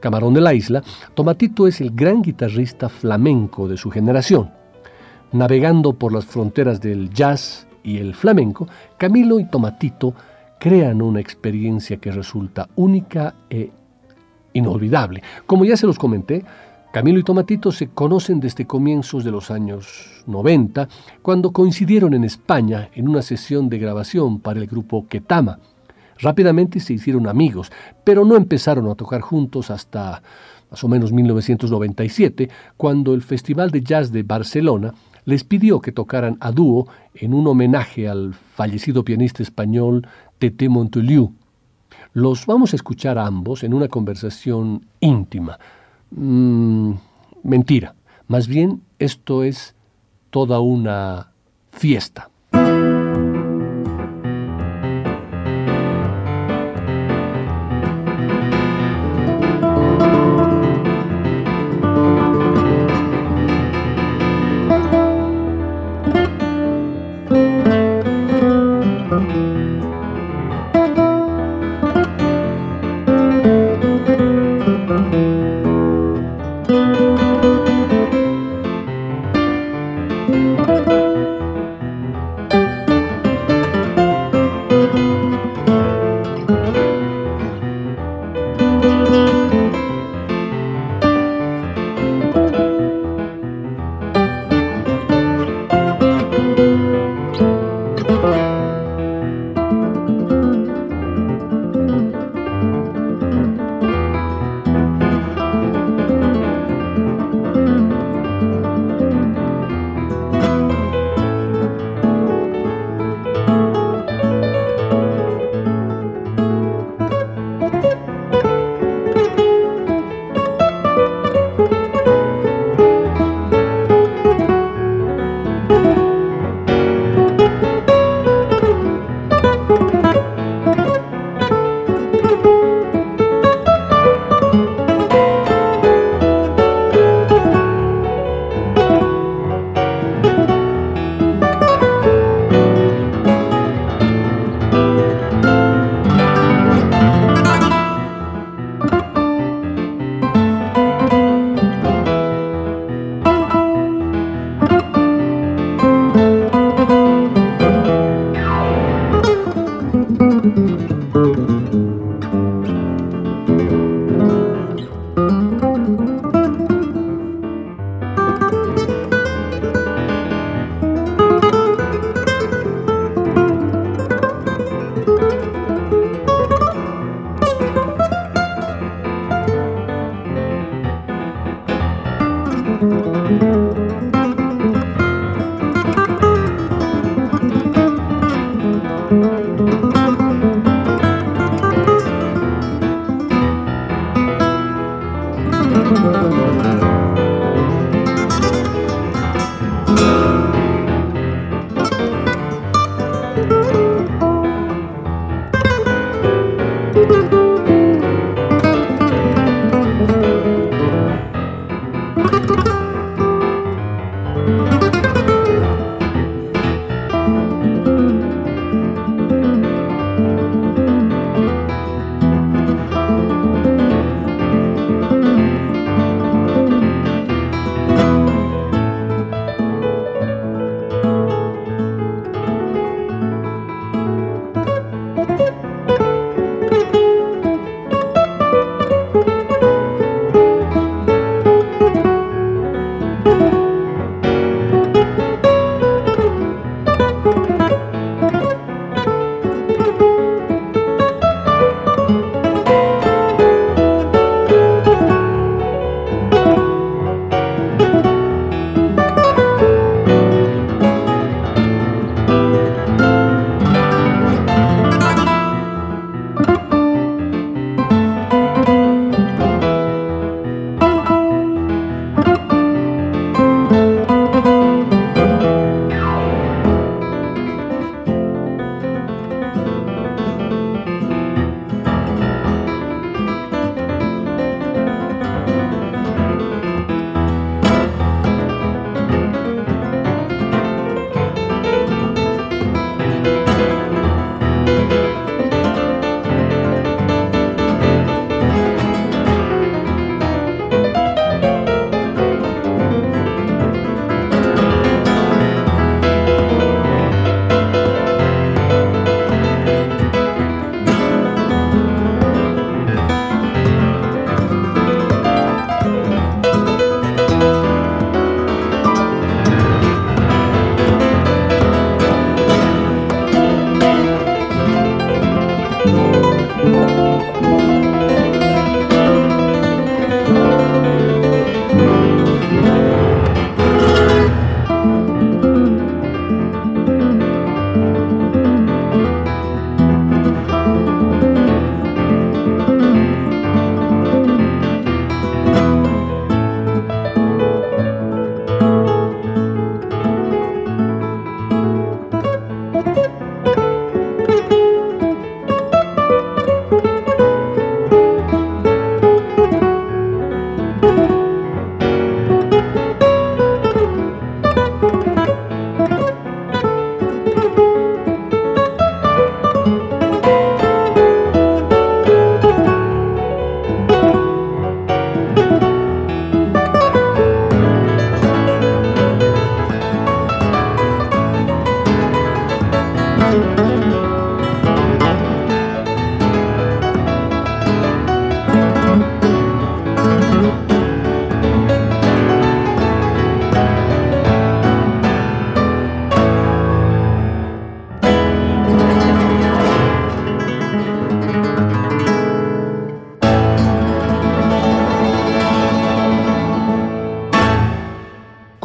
Camarón 0.00 0.34
de 0.34 0.40
la 0.40 0.54
Isla, 0.54 0.82
Tomatito 1.14 1.66
es 1.66 1.80
el 1.80 1.90
gran 1.90 2.22
guitarrista 2.22 2.88
flamenco 2.88 3.66
de 3.68 3.76
su 3.76 3.90
generación. 3.90 4.50
Navegando 5.32 5.92
por 5.92 6.12
las 6.12 6.24
fronteras 6.24 6.80
del 6.80 7.10
jazz 7.10 7.66
y 7.82 7.98
el 7.98 8.14
flamenco, 8.14 8.68
Camilo 8.96 9.40
y 9.40 9.44
Tomatito 9.50 10.14
crean 10.58 11.02
una 11.02 11.20
experiencia 11.20 11.98
que 11.98 12.10
resulta 12.10 12.68
única 12.76 13.34
e 13.50 13.70
inolvidable. 14.52 15.22
Como 15.46 15.64
ya 15.64 15.76
se 15.76 15.86
los 15.86 15.98
comenté, 15.98 16.44
Camilo 16.92 17.18
y 17.18 17.24
Tomatito 17.24 17.72
se 17.72 17.88
conocen 17.88 18.40
desde 18.40 18.66
comienzos 18.66 19.22
de 19.22 19.30
los 19.30 19.50
años 19.50 20.22
90, 20.26 20.88
cuando 21.20 21.52
coincidieron 21.52 22.14
en 22.14 22.24
España 22.24 22.88
en 22.94 23.08
una 23.08 23.20
sesión 23.20 23.68
de 23.68 23.78
grabación 23.78 24.40
para 24.40 24.60
el 24.60 24.66
grupo 24.66 25.06
Ketama. 25.06 25.58
Rápidamente 26.18 26.80
se 26.80 26.94
hicieron 26.94 27.28
amigos, 27.28 27.70
pero 28.02 28.24
no 28.24 28.34
empezaron 28.34 28.88
a 28.88 28.94
tocar 28.94 29.20
juntos 29.20 29.70
hasta 29.70 30.22
más 30.70 30.82
o 30.82 30.88
menos 30.88 31.12
1997, 31.12 32.48
cuando 32.78 33.12
el 33.12 33.22
Festival 33.22 33.70
de 33.70 33.82
Jazz 33.82 34.10
de 34.10 34.22
Barcelona 34.22 34.94
les 35.26 35.44
pidió 35.44 35.80
que 35.80 35.92
tocaran 35.92 36.38
a 36.40 36.50
dúo 36.50 36.88
en 37.14 37.34
un 37.34 37.46
homenaje 37.46 38.08
al 38.08 38.32
fallecido 38.32 39.04
pianista 39.04 39.42
español 39.42 40.06
Tete 40.38 40.68
Montoliu. 40.68 41.32
Los 42.12 42.46
vamos 42.46 42.72
a 42.72 42.76
escuchar 42.76 43.18
a 43.18 43.26
ambos 43.26 43.62
en 43.62 43.74
una 43.74 43.88
conversación 43.88 44.86
íntima. 45.00 45.58
Mm, 46.10 46.92
mentira, 47.42 47.94
más 48.28 48.46
bien 48.46 48.82
esto 48.98 49.42
es 49.42 49.74
toda 50.30 50.60
una 50.60 51.32
fiesta. 51.72 52.30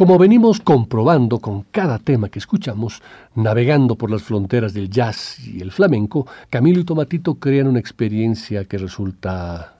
Como 0.02 0.18
venimos 0.18 0.58
comprobando 0.58 1.38
con 1.38 1.62
cada 1.70 2.00
tema 2.00 2.28
que 2.28 2.40
escuchamos, 2.40 3.00
navegando 3.36 3.94
por 3.94 4.10
las 4.10 4.24
fronteras 4.24 4.74
del 4.74 4.90
jazz 4.90 5.38
y 5.46 5.60
el 5.60 5.70
flamenco, 5.70 6.26
Camilo 6.50 6.80
y 6.80 6.84
Tomatito 6.84 7.36
crean 7.36 7.68
una 7.68 7.78
experiencia 7.78 8.64
que 8.64 8.78
resulta 8.78 9.76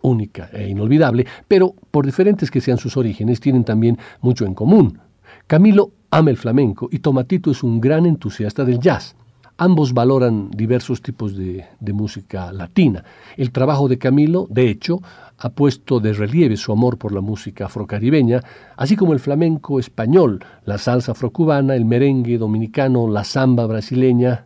única 0.00 0.48
e 0.50 0.66
inolvidable, 0.66 1.26
pero 1.46 1.74
por 1.90 2.06
diferentes 2.06 2.50
que 2.50 2.62
sean 2.62 2.78
sus 2.78 2.96
orígenes, 2.96 3.38
tienen 3.38 3.64
también 3.64 3.98
mucho 4.22 4.46
en 4.46 4.54
común. 4.54 4.98
Camilo 5.46 5.90
ama 6.10 6.30
el 6.30 6.38
flamenco 6.38 6.88
y 6.90 7.00
Tomatito 7.00 7.50
es 7.50 7.62
un 7.62 7.78
gran 7.78 8.06
entusiasta 8.06 8.64
del 8.64 8.80
jazz. 8.80 9.14
Ambos 9.58 9.94
valoran 9.94 10.50
diversos 10.50 11.00
tipos 11.00 11.34
de, 11.34 11.64
música 11.94 12.52
latina. 12.52 13.04
El 13.38 13.52
trabajo 13.52 13.88
de 13.88 13.96
Camilo, 13.96 14.46
de 14.50 14.68
hecho, 14.68 15.00
ha 15.38 15.48
puesto 15.48 15.98
de 15.98 16.12
relieve 16.12 16.58
su 16.58 16.72
amor 16.72 16.98
por 16.98 17.12
la 17.12 17.22
música 17.22 17.64
afrocaribeña, 17.64 18.42
así 18.76 18.96
como 18.96 19.14
el 19.14 19.18
flamenco 19.18 19.80
español, 19.80 20.44
la 20.66 20.76
salsa 20.76 21.12
afrocubana, 21.12 21.74
el 21.74 21.86
merengue 21.86 22.36
dominicano, 22.36 23.08
la 23.08 23.24
samba 23.24 23.66
brasileña 23.66 24.44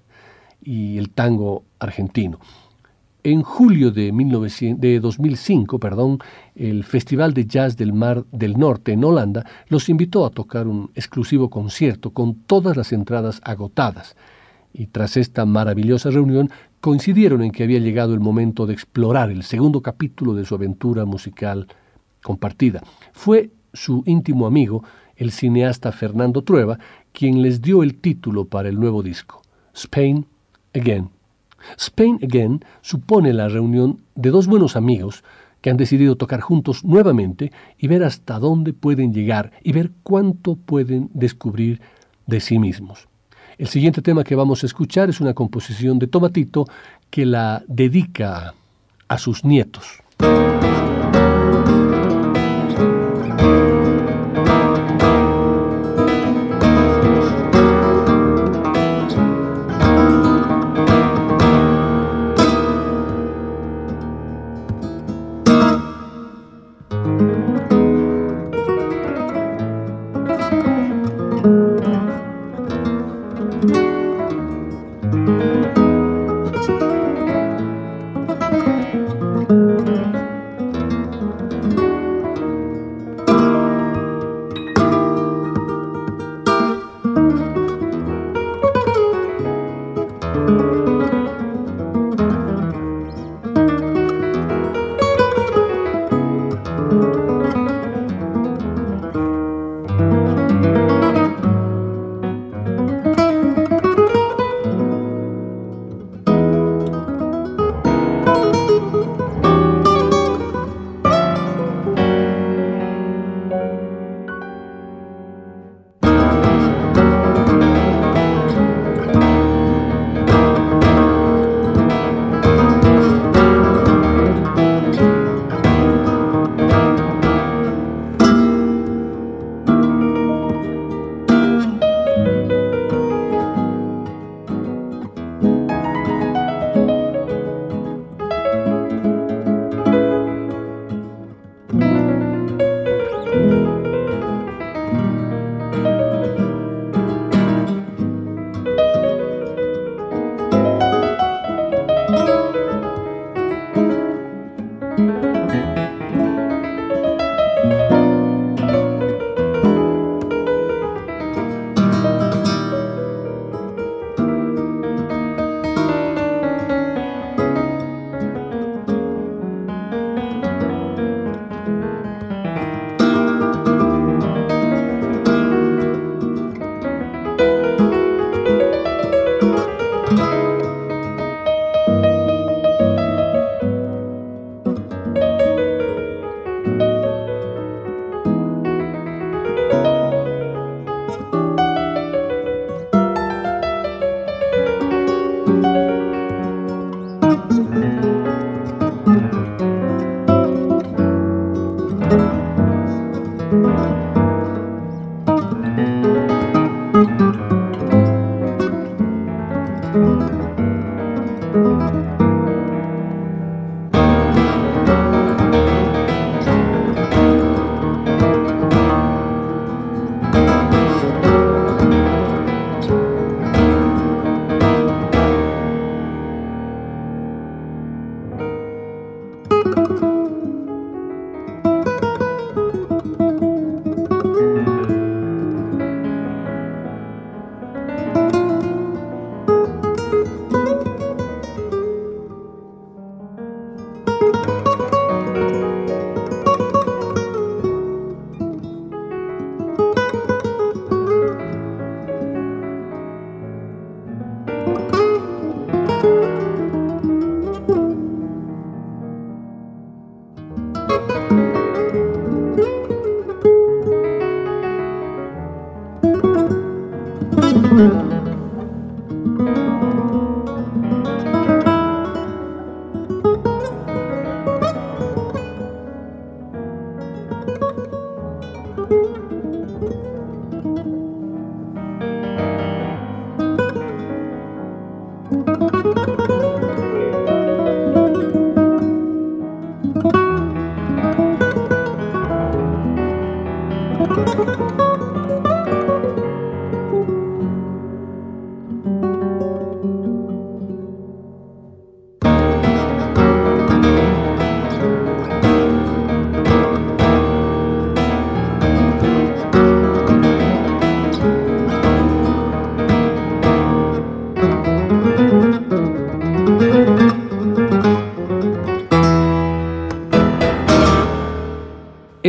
y 0.63 0.97
el 0.97 1.11
tango 1.11 1.65
argentino. 1.81 2.39
En 3.25 3.43
julio 3.43 3.91
de, 3.91 4.13
de 4.79 5.01
2005, 5.01 5.79
perdón, 5.81 6.21
el 6.55 6.85
Festival 6.85 7.35
de 7.35 7.47
Jazz 7.47 7.77
del 7.77 7.93
Mar 7.93 8.25
del 8.31 8.57
Norte 8.57 8.93
en 8.93 9.05
Holanda 9.05 9.45
los 9.67 9.89
invitó 9.89 10.25
a 10.25 10.31
tocar 10.31 10.69
un 10.69 10.93
exclusivo 10.95 11.51
concierto 11.51 12.13
con 12.13 12.37
todas 12.47 12.77
las 12.77 12.93
entradas 12.93 13.41
agotadas 13.43 14.15
y 14.73 14.87
tras 14.87 15.17
esta 15.17 15.45
maravillosa 15.47 16.11
reunión 16.11 16.51
coincidieron 16.81 17.43
en 17.43 17.51
que 17.51 17.65
había 17.65 17.79
llegado 17.79 18.15
el 18.15 18.21
momento 18.21 18.67
de 18.67 18.73
explorar 18.73 19.31
el 19.31 19.43
segundo 19.43 19.83
capítulo 19.83 20.35
de 20.35 20.45
su 20.45 20.55
aventura 20.55 21.05
musical 21.05 21.67
compartida. 22.23 22.83
Fue 23.13 23.51
su 23.73 24.03
íntimo 24.07 24.47
amigo, 24.47 24.83
el 25.17 25.31
cineasta 25.31 25.93
Fernando 25.93 26.43
Trueba, 26.43 26.79
quien 27.13 27.43
les 27.43 27.61
dio 27.61 27.83
el 27.83 27.95
título 27.97 28.47
para 28.47 28.69
el 28.69 28.79
nuevo 28.79 29.03
disco, 29.03 29.43
Spain 29.75 30.27
Again. 30.75 31.11
Spain 31.77 32.19
Again 32.23 32.65
supone 32.81 33.33
la 33.33 33.49
reunión 33.49 34.01
de 34.15 34.31
dos 34.31 34.47
buenos 34.47 34.77
amigos 34.77 35.23
que 35.61 35.69
han 35.69 35.77
decidido 35.77 36.17
tocar 36.17 36.41
juntos 36.41 36.85
nuevamente 36.85 37.53
y 37.77 37.87
ver 37.87 38.03
hasta 38.03 38.39
dónde 38.39 38.73
pueden 38.73 39.13
llegar 39.13 39.53
y 39.63 39.73
ver 39.73 39.91
cuánto 40.03 40.57
pueden 40.57 41.11
descubrir 41.13 41.83
de 42.27 42.41
sí 42.41 42.59
mismos. 42.59 43.10
El 43.61 43.69
siguiente 43.69 44.01
tema 44.01 44.25
que 44.25 44.35
vamos 44.35 44.63
a 44.63 44.67
escuchar 44.67 45.11
es 45.11 45.21
una 45.21 45.35
composición 45.35 45.99
de 45.99 46.07
Tomatito 46.07 46.65
que 47.11 47.27
la 47.27 47.63
dedica 47.69 48.55
a 49.07 49.19
sus 49.19 49.45
nietos. 49.45 50.01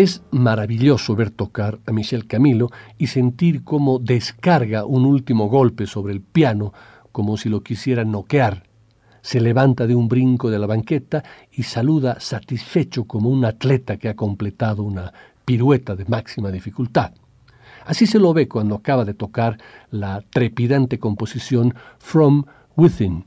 Es 0.02 0.24
maravilloso 0.32 1.16
ver 1.16 1.30
tocar 1.30 1.78
a 1.86 1.92
Michel 1.92 2.26
Camilo 2.26 2.72
y 2.98 3.06
sentir 3.06 3.64
cómo 3.64 4.00
descarga 4.00 4.84
un 4.84 5.06
último 5.06 5.48
golpe 5.48 5.86
sobre 5.86 6.12
el 6.12 6.22
piano 6.22 6.74
como 7.12 7.38
si 7.38 7.50
lo 7.50 7.62
quisiera 7.62 8.04
noquear. 8.04 8.64
Se 9.22 9.40
levanta 9.40 9.86
de 9.86 9.94
un 9.94 10.08
brinco 10.08 10.50
de 10.50 10.58
la 10.58 10.66
banqueta 10.66 11.24
y 11.52 11.62
saluda 11.62 12.20
satisfecho 12.20 13.04
como 13.04 13.30
un 13.30 13.46
atleta 13.46 13.98
que 13.98 14.10
ha 14.10 14.16
completado 14.16 14.82
una 14.82 15.14
pirueta 15.46 15.96
de 15.96 16.06
máxima 16.06 16.50
dificultad. 16.50 17.14
Así 17.86 18.08
se 18.08 18.18
lo 18.18 18.34
ve 18.34 18.48
cuando 18.48 18.74
acaba 18.74 19.06
de 19.06 19.14
tocar 19.14 19.60
la 19.92 20.24
trepidante 20.32 20.98
composición 20.98 21.76
From 22.00 22.46
Within, 22.76 23.26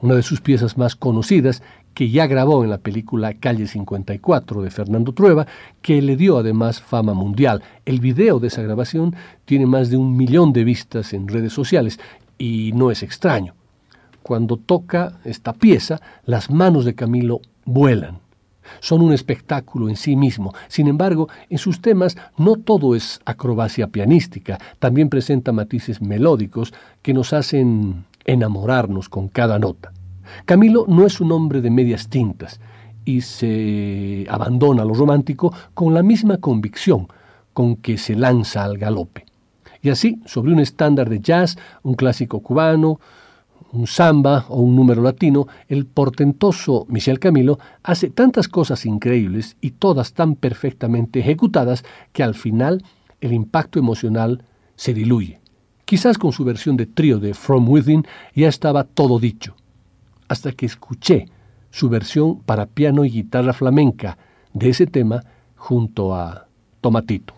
una 0.00 0.16
de 0.16 0.24
sus 0.24 0.40
piezas 0.40 0.76
más 0.76 0.96
conocidas 0.96 1.62
que 1.98 2.10
ya 2.10 2.28
grabó 2.28 2.62
en 2.62 2.70
la 2.70 2.78
película 2.78 3.34
Calle 3.34 3.66
54 3.66 4.62
de 4.62 4.70
Fernando 4.70 5.10
Trueba, 5.10 5.48
que 5.82 6.00
le 6.00 6.14
dio 6.14 6.38
además 6.38 6.80
fama 6.80 7.12
mundial. 7.12 7.60
El 7.84 7.98
video 7.98 8.38
de 8.38 8.46
esa 8.46 8.62
grabación 8.62 9.16
tiene 9.44 9.66
más 9.66 9.90
de 9.90 9.96
un 9.96 10.16
millón 10.16 10.52
de 10.52 10.62
vistas 10.62 11.12
en 11.12 11.26
redes 11.26 11.52
sociales 11.52 11.98
y 12.38 12.70
no 12.72 12.92
es 12.92 13.02
extraño. 13.02 13.56
Cuando 14.22 14.58
toca 14.58 15.18
esta 15.24 15.52
pieza, 15.52 16.00
las 16.24 16.52
manos 16.52 16.84
de 16.84 16.94
Camilo 16.94 17.40
vuelan. 17.64 18.20
Son 18.78 19.02
un 19.02 19.12
espectáculo 19.12 19.88
en 19.88 19.96
sí 19.96 20.14
mismo. 20.14 20.54
Sin 20.68 20.86
embargo, 20.86 21.28
en 21.50 21.58
sus 21.58 21.80
temas 21.80 22.16
no 22.36 22.54
todo 22.54 22.94
es 22.94 23.20
acrobacia 23.24 23.88
pianística, 23.88 24.60
también 24.78 25.08
presenta 25.08 25.50
matices 25.50 26.00
melódicos 26.00 26.72
que 27.02 27.12
nos 27.12 27.32
hacen 27.32 28.04
enamorarnos 28.24 29.08
con 29.08 29.26
cada 29.26 29.58
nota. 29.58 29.90
Camilo 30.44 30.84
no 30.88 31.06
es 31.06 31.20
un 31.20 31.32
hombre 31.32 31.60
de 31.60 31.70
medias 31.70 32.08
tintas 32.08 32.60
y 33.04 33.22
se 33.22 34.26
abandona 34.28 34.82
a 34.82 34.84
lo 34.84 34.92
romántico 34.92 35.52
con 35.72 35.94
la 35.94 36.02
misma 36.02 36.36
convicción 36.38 37.08
con 37.54 37.76
que 37.76 37.96
se 37.96 38.14
lanza 38.14 38.64
al 38.64 38.76
galope. 38.76 39.24
Y 39.80 39.90
así, 39.90 40.20
sobre 40.26 40.52
un 40.52 40.60
estándar 40.60 41.08
de 41.08 41.20
jazz, 41.20 41.56
un 41.82 41.94
clásico 41.94 42.40
cubano, 42.40 43.00
un 43.72 43.86
samba 43.86 44.44
o 44.48 44.60
un 44.60 44.76
número 44.76 45.02
latino, 45.02 45.46
el 45.68 45.86
portentoso 45.86 46.86
Michel 46.88 47.18
Camilo 47.18 47.58
hace 47.82 48.10
tantas 48.10 48.46
cosas 48.46 48.84
increíbles 48.86 49.56
y 49.60 49.70
todas 49.72 50.12
tan 50.12 50.36
perfectamente 50.36 51.20
ejecutadas 51.20 51.84
que 52.12 52.22
al 52.22 52.34
final 52.34 52.84
el 53.20 53.32
impacto 53.32 53.78
emocional 53.78 54.44
se 54.76 54.94
diluye. 54.94 55.40
Quizás 55.84 56.18
con 56.18 56.32
su 56.32 56.44
versión 56.44 56.76
de 56.76 56.86
trío 56.86 57.18
de 57.18 57.32
From 57.32 57.68
Within 57.68 58.06
ya 58.34 58.48
estaba 58.48 58.84
todo 58.84 59.18
dicho 59.18 59.54
hasta 60.28 60.52
que 60.52 60.66
escuché 60.66 61.26
su 61.70 61.88
versión 61.88 62.40
para 62.40 62.66
piano 62.66 63.04
y 63.04 63.10
guitarra 63.10 63.52
flamenca 63.52 64.18
de 64.52 64.70
ese 64.70 64.86
tema 64.86 65.22
junto 65.56 66.14
a 66.14 66.46
Tomatito. 66.80 67.37